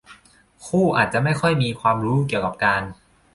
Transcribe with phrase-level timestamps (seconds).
[0.65, 2.81] คู่อาจจะไม่ค่อยมีความรู้เกี่ยวกับการ